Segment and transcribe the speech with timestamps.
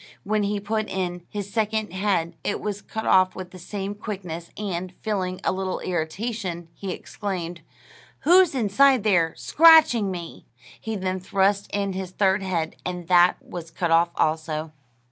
[0.23, 4.49] When he put in his second head it was cut off with the same quickness;
[4.57, 7.61] and, feeling a little irritation, he exclaimed,
[8.21, 10.47] "Who's inside there, scratching me?"
[10.79, 14.71] He then thrust in his third head, and that was cut off also.